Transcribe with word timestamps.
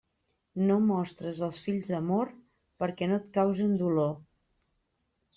No 0.67 0.75
mostres 0.85 1.41
als 1.47 1.59
fills 1.65 1.91
amor 1.97 2.31
perquè 2.83 3.09
no 3.11 3.19
et 3.21 3.27
causen 3.35 3.75
dolor. 3.83 4.15